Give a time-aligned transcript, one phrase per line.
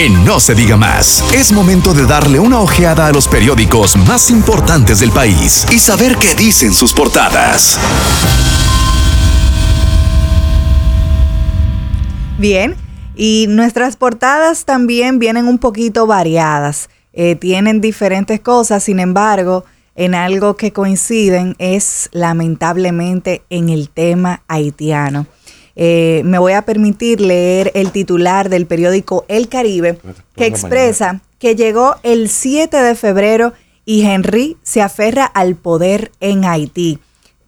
[0.00, 4.30] En No se diga más, es momento de darle una ojeada a los periódicos más
[4.30, 7.80] importantes del país y saber qué dicen sus portadas.
[12.38, 12.76] Bien,
[13.16, 16.90] y nuestras portadas también vienen un poquito variadas.
[17.12, 19.64] Eh, tienen diferentes cosas, sin embargo,
[19.96, 25.26] en algo que coinciden es lamentablemente en el tema haitiano.
[25.80, 29.96] Eh, me voy a permitir leer el titular del periódico El Caribe,
[30.34, 33.52] que expresa que llegó el 7 de febrero
[33.84, 36.98] y Henry se aferra al poder en Haití.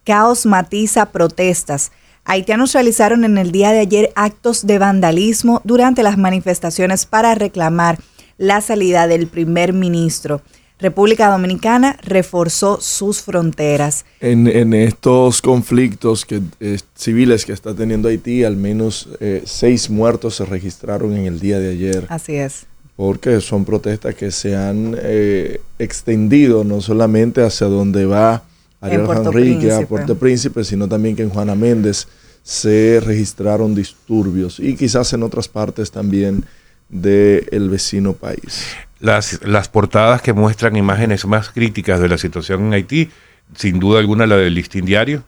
[0.05, 1.91] Caos matiza protestas.
[2.23, 7.99] Haitianos realizaron en el día de ayer actos de vandalismo durante las manifestaciones para reclamar
[8.37, 10.41] la salida del primer ministro.
[10.81, 14.03] República Dominicana reforzó sus fronteras.
[14.19, 19.89] En, en estos conflictos que, eh, civiles que está teniendo Haití, al menos eh, seis
[19.89, 22.05] muertos se registraron en el día de ayer.
[22.09, 22.65] Así es.
[22.95, 28.43] Porque son protestas que se han eh, extendido no solamente hacia donde va
[28.81, 32.07] Ariel Henrique, a Puerto Príncipe, sino también que en Juana Méndez
[32.43, 36.43] se registraron disturbios y quizás en otras partes también
[36.91, 38.75] del vecino país.
[38.99, 43.09] Las, las portadas que muestran imágenes más críticas de la situación en Haití,
[43.55, 45.23] sin duda alguna la del listín diario,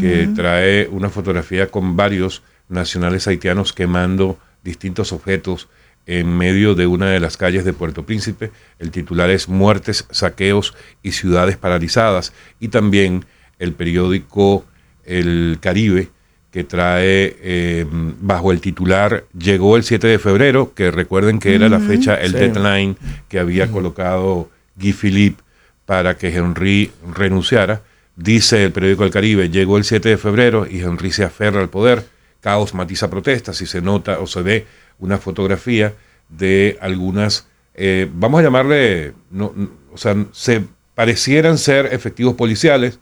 [0.00, 5.68] que trae una fotografía con varios nacionales haitianos quemando distintos objetos
[6.06, 8.52] en medio de una de las calles de Puerto Príncipe.
[8.78, 12.32] El titular es Muertes, saqueos y ciudades paralizadas.
[12.58, 13.26] Y también
[13.58, 14.64] el periódico
[15.04, 16.08] El Caribe,
[16.56, 21.68] que trae eh, bajo el titular Llegó el 7 de febrero, que recuerden que era
[21.68, 22.38] la fecha, el Sí.
[22.38, 22.96] deadline
[23.28, 25.42] que había colocado Guy Philippe
[25.84, 27.82] para que Henry renunciara.
[28.16, 31.68] Dice el periódico El Caribe, llegó el 7 de febrero y Henry se aferra al
[31.68, 32.06] poder.
[32.40, 34.64] Caos matiza protestas y se nota o se ve
[34.98, 35.92] una fotografía
[36.30, 40.62] de algunas, eh, vamos a llamarle, no, no, o sea, se
[40.94, 42.98] parecieran ser efectivos policiales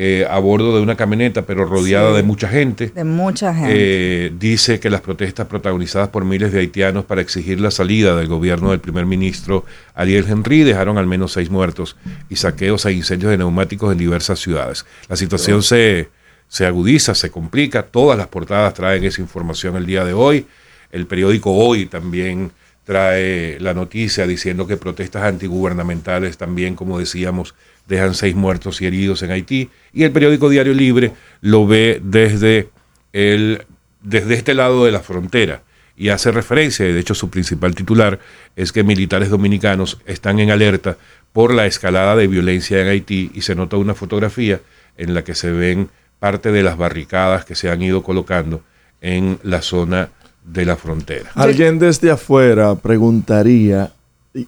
[0.00, 2.16] eh, a bordo de una camioneta, pero rodeada Sí.
[2.18, 2.92] de mucha gente.
[2.94, 3.72] De mucha gente.
[3.74, 8.28] Eh, dice que las protestas protagonizadas por miles de haitianos para exigir la salida del
[8.28, 9.64] gobierno del primer ministro
[9.96, 11.96] Ariel Henry dejaron al menos seis muertos
[12.30, 14.86] y saqueos e incendios de neumáticos en diversas ciudades.
[15.08, 16.08] La situación se,
[16.46, 20.46] se agudiza, se complica, todas las portadas traen esa información el día de hoy.
[20.92, 22.52] El periódico Hoy también
[22.88, 27.54] trae la noticia diciendo que protestas antigubernamentales también, como decíamos,
[27.86, 29.68] dejan seis muertos y heridos en Haití.
[29.92, 31.12] Y el periódico Diario Libre
[31.42, 32.70] lo ve desde,
[33.12, 33.66] el,
[34.00, 35.60] desde este lado de la frontera
[35.98, 38.20] y hace referencia, de hecho su principal titular
[38.56, 40.96] es que militares dominicanos están en alerta
[41.34, 44.62] por la escalada de violencia en Haití y se nota una fotografía
[44.96, 48.62] en la que se ven parte de las barricadas que se han ido colocando
[49.02, 50.08] en la zona
[50.52, 51.30] de la frontera.
[51.34, 53.92] Alguien desde afuera preguntaría,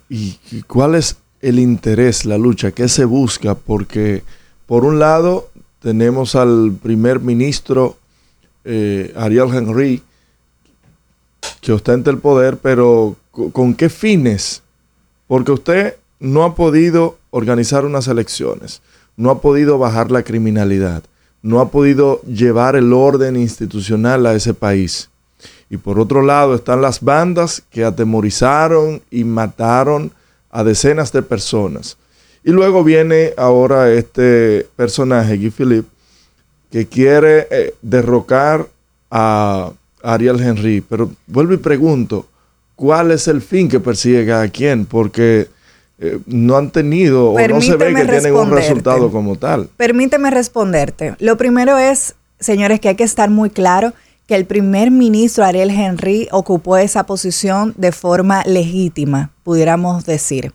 [0.08, 2.72] ¿y, cuál es el interés, la lucha?
[2.72, 3.54] ¿Qué se busca?
[3.54, 4.22] Porque
[4.66, 5.50] por un lado
[5.80, 7.96] tenemos al primer ministro
[8.64, 10.02] eh, Ariel Henry,
[11.60, 14.62] que ostenta el poder, pero co- ¿con qué fines?
[15.26, 18.80] Porque usted no ha podido organizar unas elecciones,
[19.16, 21.02] no ha podido bajar la criminalidad,
[21.42, 25.09] no ha podido llevar el orden institucional a ese país.
[25.70, 30.10] Y por otro lado están las bandas que atemorizaron y mataron
[30.50, 31.96] a decenas de personas.
[32.42, 35.88] Y luego viene ahora este personaje, Guy Philippe,
[36.72, 38.66] que quiere eh, derrocar
[39.10, 39.70] a
[40.02, 40.80] Ariel Henry.
[40.80, 42.26] Pero vuelvo y pregunto,
[42.74, 44.86] ¿cuál es el fin que persigue cada quien?
[44.86, 45.48] Porque
[45.98, 49.68] eh, no han tenido o no se ve que tienen un resultado como tal.
[49.76, 51.14] Permíteme responderte.
[51.18, 53.92] Lo primero es, señores, que hay que estar muy claro
[54.30, 60.52] que el primer ministro Ariel Henry ocupó esa posición de forma legítima, pudiéramos decir.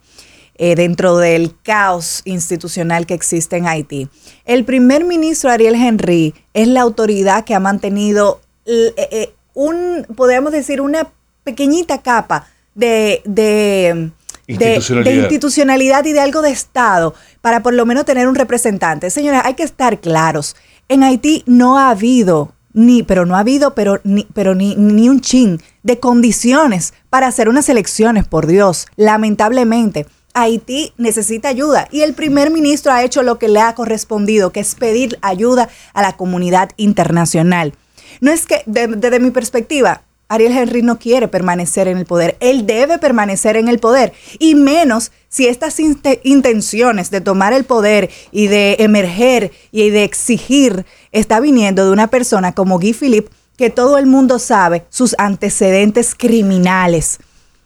[0.57, 4.07] Eh, dentro del caos institucional que existe en Haití.
[4.45, 10.53] El primer ministro Ariel Henry es la autoridad que ha mantenido eh, eh, un, podríamos
[10.53, 11.09] decir, una
[11.43, 14.09] pequeñita capa de, de,
[14.47, 16.05] institucionalidad.
[16.05, 19.09] y de algo de Estado para por lo menos tener un representante.
[19.09, 20.55] Señora, hay que estar claros.
[20.87, 25.09] En Haití no ha habido ni, pero no ha habido, pero ni, pero ni, ni
[25.09, 30.05] un chin de condiciones para hacer unas elecciones, por Dios, lamentablemente.
[30.33, 34.59] Haití necesita ayuda y el primer ministro ha hecho lo que le ha correspondido, que
[34.59, 37.73] es pedir ayuda a la comunidad internacional.
[38.19, 42.35] No es que, desde mi perspectiva, Ariel Henry no quiere permanecer en el poder.
[42.39, 44.13] Él debe permanecer en el poder.
[44.39, 45.79] Y menos si estas
[46.23, 52.07] intenciones de tomar el poder y de emerger y de exigir está viniendo de una
[52.07, 57.19] persona como Guy Philippe, que todo el mundo sabe sus antecedentes criminales.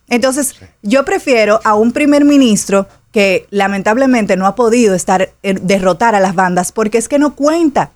[0.10, 6.20] Entonces, yo prefiero a un primer ministro que lamentablemente no ha podido estar derrotar a
[6.20, 7.92] las bandas porque es que no cuenta.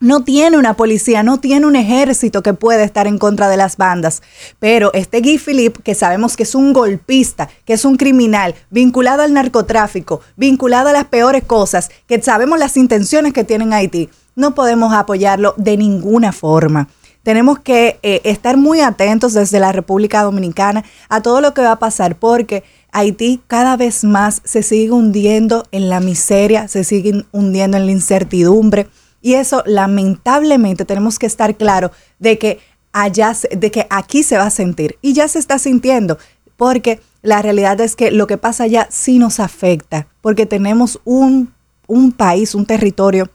[0.00, 3.76] No tiene una policía, no tiene un ejército que pueda estar en contra de las
[3.76, 4.22] bandas.
[4.58, 9.20] Pero este Guy Philippe, que sabemos que es un golpista, que es un criminal, vinculado
[9.20, 14.08] al narcotráfico, vinculado a las peores cosas, que sabemos las intenciones que tiene en Haití,
[14.36, 16.88] no podemos apoyarlo de ninguna forma
[17.22, 21.72] tenemos que eh, estar muy atentos desde la República Dominicana a todo lo que va
[21.72, 27.24] a pasar, porque Haití cada vez más se sigue hundiendo en la miseria, se sigue
[27.32, 28.88] hundiendo en la incertidumbre.
[29.22, 32.60] Y eso lamentablemente tenemos que estar claro de que
[32.92, 34.98] allá, de que aquí se va a sentir.
[35.02, 36.18] Y ya se está sintiendo,
[36.56, 41.52] porque la realidad es que lo que pasa allá sí nos afecta, porque tenemos un,
[41.86, 43.28] un país, un territorio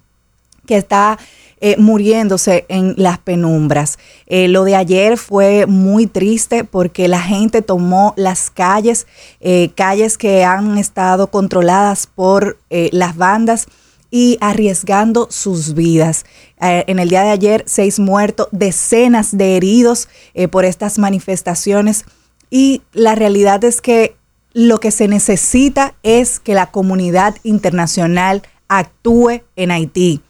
[0.66, 1.20] que está
[1.62, 3.98] eh, muriéndose en las penumbras.
[4.26, 9.08] Eh, lo de ayer fue muy triste porque la gente tomó las calles,
[9.40, 13.68] eh, calles que han estado controladas por las bandas
[14.16, 16.24] y arriesgando sus vidas.
[16.58, 20.08] en el día de ayer, seis muertos, decenas de heridos
[20.52, 22.06] por estas manifestaciones
[22.50, 24.16] y la realidad es que
[24.54, 30.22] lo que se necesita es que la comunidad internacional actúe en Haití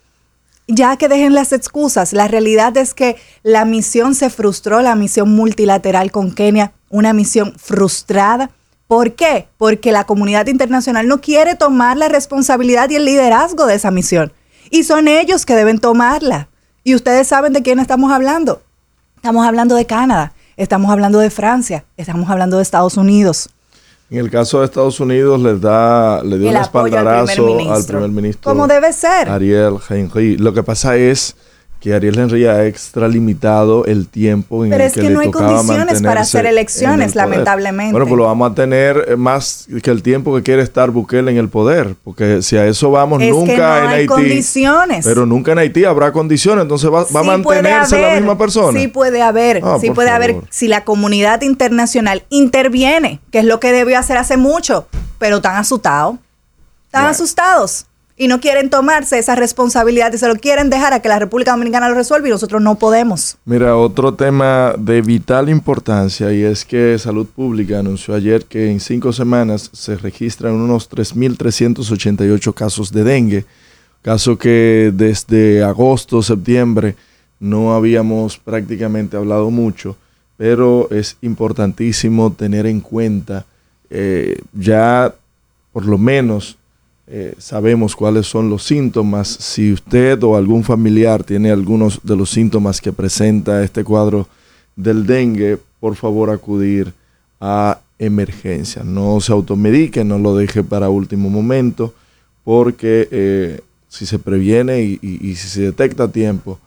[0.67, 5.35] ya que dejen las excusas, la realidad es que la misión se frustró, la misión
[5.35, 8.49] multilateral con Kenia, una misión frustrada.
[8.87, 9.47] ¿Por qué?
[9.57, 14.31] Porque la comunidad internacional no quiere tomar la responsabilidad y el liderazgo de esa misión.
[14.69, 16.49] Y son ellos que deben tomarla.
[16.83, 18.61] Y ustedes saben de quién estamos hablando.
[19.15, 23.49] Estamos hablando de Canadá, estamos hablando de Francia, estamos hablando de Estados Unidos.
[24.11, 28.51] En el caso de Estados Unidos les da, le dio un espaldarazo al primer ministro.
[28.51, 29.27] Como debe ser.
[29.29, 30.37] Ariel Henry.
[30.37, 31.35] Lo que pasa es
[31.85, 36.21] que Ariel Henry ha extralimitado el tiempo en el que, que no hay condiciones para
[36.21, 37.91] hacer elecciones, lamentablemente.
[37.91, 41.29] Bueno, pues lo vamos a tener eh, más que el tiempo que quiere estar Bukele
[41.29, 44.07] en el poder, porque si a eso vamos, nunca que no en hay Haití.
[44.07, 45.05] condiciones.
[45.05, 48.79] Pero nunca en Haití habrá condiciones, entonces va, a mantenerse la misma persona.
[48.79, 53.59] Sí puede haber, ah, sí puede haber si la comunidad internacional interviene, que es lo
[53.59, 54.87] que debió hacer hace mucho,
[55.19, 56.15] pero están asustados.
[56.87, 57.85] Están asustados
[58.17, 61.51] y no quieren tomarse esa responsabilidad y se lo quieren dejar a que la República
[61.51, 63.37] Dominicana lo resuelva y nosotros no podemos.
[63.43, 68.79] Mira, otro tema de vital importancia y es que Salud Pública anunció ayer que en
[68.79, 73.45] cinco semanas se registran unos 3.388 casos de dengue,
[74.01, 76.95] caso que desde agosto, septiembre
[77.39, 79.97] no habíamos prácticamente hablado mucho,
[80.37, 83.45] pero es importantísimo tener en cuenta
[83.89, 85.13] eh, ya
[85.73, 86.57] por lo menos
[87.07, 89.27] eh, sabemos cuáles son los síntomas.
[89.27, 94.27] Si usted o algún familiar tiene algunos de los síntomas que presenta este cuadro
[94.75, 96.93] del dengue, por favor acudir
[97.39, 98.83] a emergencia.
[98.83, 101.93] No se automedique, no lo deje para último momento,
[102.43, 106.59] porque eh, si se previene y, si se detecta a tiempo,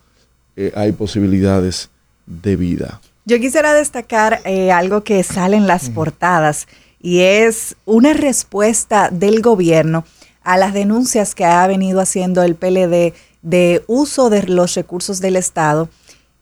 [0.57, 1.91] eh, hay posibilidades
[2.27, 3.01] de vida.
[3.25, 4.41] Yo quisiera destacar
[4.73, 6.67] algo que sale en las portadas
[7.01, 10.05] y es una respuesta del gobierno
[10.49, 13.13] a las denuncias que ha venido haciendo el PLD
[13.43, 15.91] de uso de los recursos del Estado.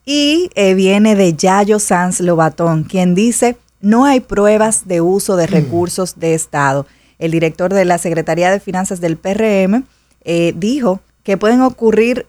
[0.05, 5.47] Y eh, viene de Yayo Sanz Lobatón, quien dice, no hay pruebas de uso de
[5.47, 5.51] mm.
[5.51, 6.85] recursos de Estado.
[7.19, 9.83] El director de la Secretaría de Finanzas del PRM
[10.23, 12.27] eh, dijo que pueden ocurrir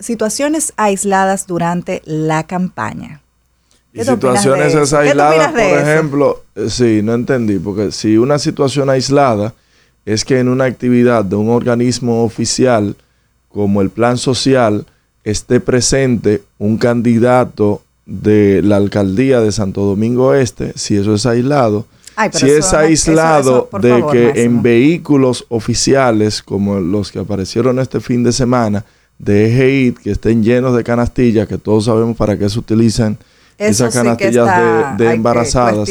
[0.00, 3.20] situaciones aisladas durante la campaña.
[3.92, 9.54] Y situaciones aisladas, por ejemplo, eh, sí, no entendí, porque si una situación aislada
[10.06, 12.94] es que en una actividad de un organismo oficial
[13.48, 14.84] como el Plan Social
[15.22, 21.86] esté presente un candidato de la alcaldía de Santo Domingo Este, si eso es aislado,
[22.16, 24.44] Ay, si es no- aislado eso- eso, por de favor, que Máximo.
[24.44, 28.84] en vehículos oficiales como los que aparecieron este fin de semana
[29.18, 33.16] de EGI, que estén llenos de canastillas, que todos sabemos para qué se utilizan
[33.56, 35.88] Eso esas canastillas de, de embarazadas.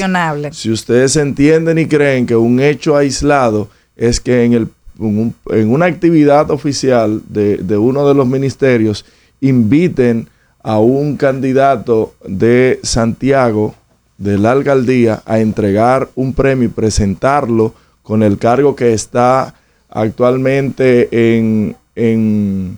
[0.52, 4.68] Si ustedes entienden y creen que un hecho aislado es que en, el,
[5.00, 9.06] en un- en una actividad oficial de, de uno de los ministerios
[9.42, 10.28] inviten
[10.62, 13.76] a un candidato de Santiago,
[14.18, 17.74] de la alcaldía, a entregar un premio y presentarlo
[18.04, 19.56] con el cargo que está
[19.90, 22.78] actualmente en, en,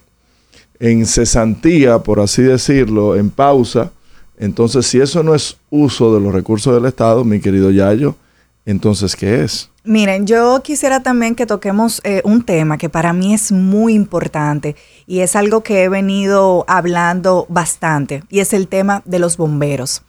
[0.79, 3.91] en cesantía, por así decirlo, en pausa.
[4.37, 8.15] Entonces, si eso no es uso de los recursos del Estado, mi querido Yayo,
[8.65, 9.69] entonces, ¿qué es?
[9.83, 14.75] Miren, yo quisiera también que toquemos eh, un tema que para mí es muy importante
[15.05, 20.01] y es algo que he venido hablando bastante y es el tema de los bomberos.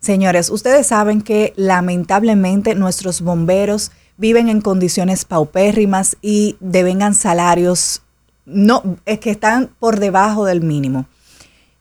[0.00, 8.02] Señores, ustedes saben que lamentablemente nuestros bomberos viven en condiciones paupérrimas y devengan salarios
[8.46, 11.04] no, es que están por debajo del mínimo.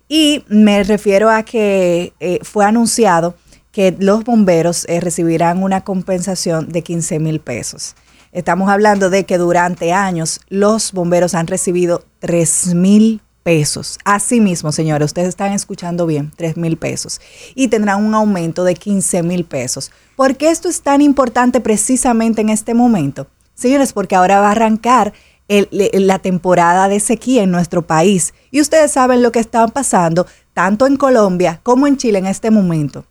[0.09, 3.35] Y me refiero a que eh, fue anunciado
[3.77, 7.95] que los bomberos eh, recibirán una compensación de 15 mil pesos.
[8.31, 13.99] Estamos hablando de que durante años los bomberos han recibido 3 mil pesos.
[14.03, 17.21] Asimismo, señores, ustedes están escuchando bien, 3 mil pesos.
[17.53, 19.91] Y tendrán un aumento de 15 mil pesos.
[20.15, 23.27] ¿Por qué esto es tan importante precisamente en este momento?
[23.53, 25.13] Señores, porque ahora va a arrancar
[25.47, 28.33] la temporada de sequía en nuestro país.
[28.49, 32.49] Y ustedes saben lo que está pasando tanto en Colombia como en Chile en este
[32.49, 33.05] momento.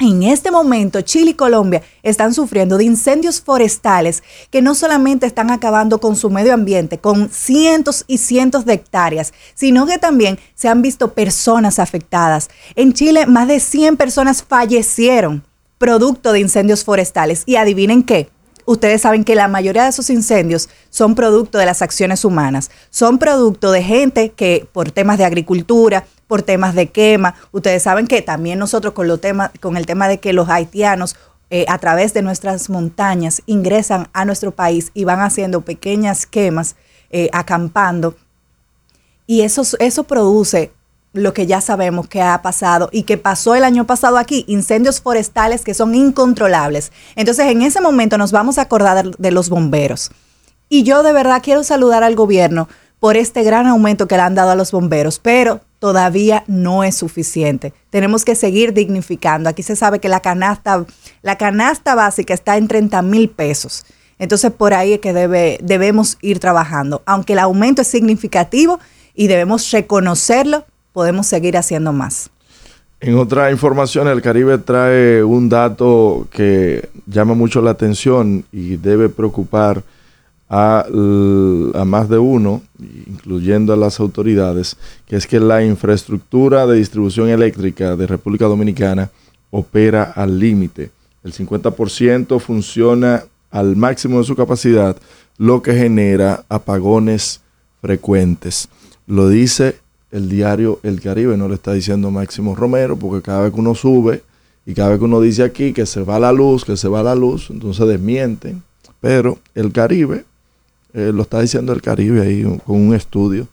[0.00, 5.52] En este momento, Chile y Colombia están sufriendo de incendios forestales que no solamente están
[5.52, 10.68] acabando con su medio ambiente, con cientos y cientos de hectáreas, sino que también se
[10.68, 12.50] han visto personas afectadas.
[12.74, 15.44] En Chile, más de 100 personas fallecieron
[15.78, 17.42] producto de incendios forestales.
[17.46, 18.28] Y adivinen qué,
[18.64, 23.18] ustedes saben que la mayoría de esos incendios son producto de las acciones humanas, son
[23.18, 28.20] producto de gente que por temas de agricultura, por temas de quema, ustedes saben que
[28.20, 31.14] también nosotros con, lo tema, con el tema de que los haitianos
[31.48, 36.74] eh, a través de nuestras montañas ingresan a nuestro país y van haciendo pequeñas quemas,
[37.10, 38.16] eh, acampando,
[39.28, 40.72] y eso, eso produce
[41.12, 45.00] lo que ya sabemos que ha pasado y que pasó el año pasado aquí, incendios
[45.00, 46.90] forestales que son incontrolables.
[47.14, 50.10] Entonces, en ese momento nos vamos a acordar de los bomberos.
[50.68, 52.66] Y yo de verdad quiero saludar al gobierno
[52.98, 56.96] por este gran aumento que le han dado a los bomberos, pero todavía no es
[56.96, 57.74] suficiente.
[57.90, 59.50] Tenemos que seguir dignificando.
[59.50, 60.86] Aquí se sabe que la canasta,
[61.20, 63.84] la canasta básica está en 30 mil pesos.
[64.18, 67.02] Entonces por ahí es que debe, debemos ir trabajando.
[67.04, 68.80] Aunque el aumento es significativo
[69.14, 70.64] y debemos reconocerlo,
[70.94, 72.30] podemos seguir haciendo más.
[73.00, 79.10] En otra información, el Caribe trae un dato que llama mucho la atención y debe
[79.10, 79.82] preocupar
[80.48, 82.62] a, l- a más de uno,
[83.06, 89.10] incluyendo a las autoridades, que es que la infraestructura de distribución eléctrica de República Dominicana
[89.50, 90.90] opera al límite.
[91.22, 94.96] El 50% funciona al máximo de su capacidad,
[95.38, 97.40] lo que genera apagones
[97.80, 98.68] frecuentes.
[99.06, 99.76] Lo dice
[100.10, 103.74] el diario El Caribe, no le está diciendo Máximo Romero, porque cada vez que uno
[103.74, 104.22] sube
[104.66, 107.02] y cada vez que uno dice aquí que se va la luz, que se va
[107.02, 108.62] la luz, entonces desmienten.
[109.00, 110.24] Pero el Caribe,
[110.94, 113.46] eh, lo está diciendo el Caribe ahí con un estudio,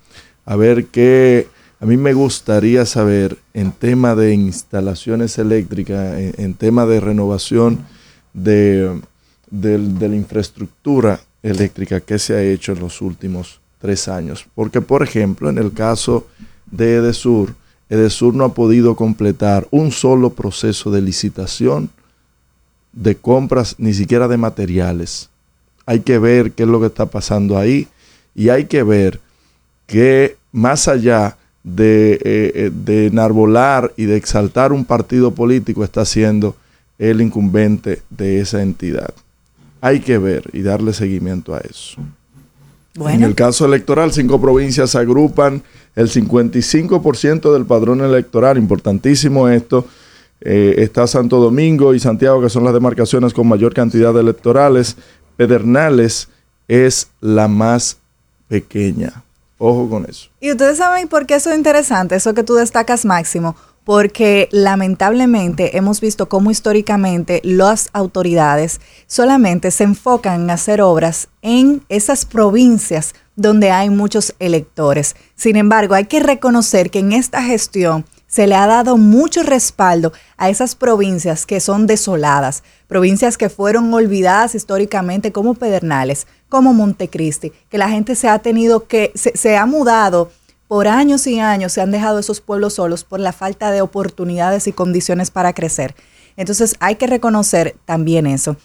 [0.45, 1.47] a ver qué,
[1.79, 7.79] a mí me gustaría saber en tema de instalaciones eléctricas, en, tema de renovación
[8.33, 9.01] de,
[9.49, 14.45] del- de la infraestructura eléctrica que se ha hecho en los últimos tres años.
[14.53, 16.27] Porque, por ejemplo, en el caso
[16.69, 17.55] de Edesur,
[17.89, 21.89] Edesur no ha podido completar un solo proceso de licitación
[22.93, 25.30] de compras, ni siquiera de materiales.
[25.85, 27.87] Hay que ver qué es lo que está pasando ahí
[28.35, 29.19] y hay que ver
[29.87, 36.05] que más allá de, eh, eh, de enarbolar y de exaltar un partido político está
[36.05, 36.55] siendo
[36.97, 39.13] el incumbente de esa entidad.
[39.81, 42.01] Hay que ver y darle seguimiento a eso.
[42.95, 45.63] En el caso electoral, cinco provincias agrupan
[45.95, 48.57] el 55% del padrón electoral.
[48.57, 49.87] Importantísimo esto.
[50.41, 54.97] Eh, está Santo Domingo y Santiago, que son las demarcaciones con mayor cantidad de electorales.
[55.37, 56.29] Pedernales
[56.67, 57.97] es la más
[58.47, 59.23] pequeña.
[59.57, 60.29] Ojo con eso.
[60.39, 65.77] Y ustedes saben por qué eso es interesante, eso que tú destacas, Máximo, porque lamentablemente
[65.77, 73.13] hemos visto cómo históricamente las autoridades solamente se enfocan en hacer obras en esas provincias
[73.35, 75.15] donde hay muchos electores.
[75.35, 80.13] Sin embargo, hay que reconocer que en esta gestión se le ha dado mucho respaldo
[80.37, 87.51] a esas provincias que son desoladas, provincias que fueron olvidadas históricamente como Pedernales, como Montecristi,
[87.69, 90.31] que la gente se ha tenido que, se, se ha mudado
[90.69, 94.65] por años y años, se han dejado esos pueblos solos por la falta de oportunidades
[94.67, 95.93] y condiciones para crecer.
[96.37, 98.55] Entonces hay que reconocer también eso.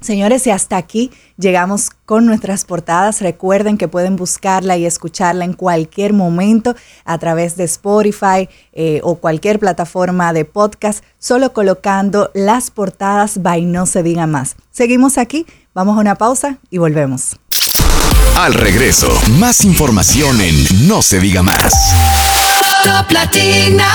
[0.00, 3.20] Señores, y hasta aquí llegamos con nuestras portadas.
[3.22, 9.16] Recuerden que pueden buscarla y escucharla en cualquier momento a través de Spotify eh, o
[9.16, 14.56] cualquier plataforma de podcast, solo colocando las portadas by No Se Diga Más.
[14.70, 17.36] Seguimos aquí, vamos a una pausa y volvemos.
[18.36, 21.72] Al regreso, más información en No se diga más.
[22.82, 23.94] Top Latina.